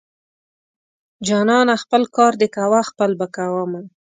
[1.27, 3.81] جانانه خپل کار دې کوه خپل به کوومه.